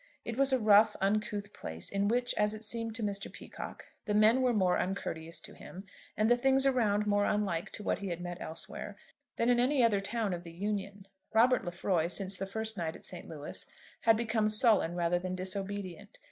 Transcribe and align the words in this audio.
It 0.25 0.35
was 0.35 0.51
a 0.51 0.57
rough, 0.57 0.95
uncouth 0.99 1.53
place, 1.53 1.91
in 1.91 2.07
which, 2.07 2.33
as 2.33 2.55
it 2.55 2.63
seemed 2.63 2.95
to 2.95 3.03
Mr. 3.03 3.31
Peacocke, 3.31 3.85
the 4.05 4.15
men 4.15 4.41
were 4.41 4.51
more 4.51 4.79
uncourteous 4.79 5.39
to 5.41 5.53
him, 5.53 5.83
and 6.17 6.27
the 6.27 6.35
things 6.35 6.65
around 6.65 7.05
more 7.05 7.25
unlike 7.25 7.69
to 7.73 7.83
what 7.83 7.99
he 7.99 8.07
had 8.07 8.19
met 8.19 8.41
elsewhere, 8.41 8.97
than 9.35 9.47
in 9.49 9.59
any 9.59 9.83
other 9.83 10.01
town 10.01 10.33
of 10.33 10.41
the 10.43 10.53
Union. 10.53 11.05
Robert 11.35 11.63
Lefroy, 11.63 12.07
since 12.07 12.35
the 12.35 12.47
first 12.47 12.77
night 12.79 12.95
at 12.95 13.05
St. 13.05 13.29
Louis, 13.29 13.63
had 13.99 14.17
become 14.17 14.49
sullen 14.49 14.95
rather 14.95 15.19
than 15.19 15.35
disobedient. 15.35 16.17